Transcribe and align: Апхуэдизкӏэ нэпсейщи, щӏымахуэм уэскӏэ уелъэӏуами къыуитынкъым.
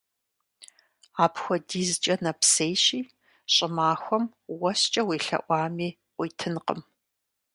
Апхуэдизкӏэ 1.23 2.15
нэпсейщи, 2.23 2.99
щӏымахуэм 3.53 4.23
уэскӏэ 4.59 5.01
уелъэӏуами 5.07 5.89
къыуитынкъым. 6.13 6.81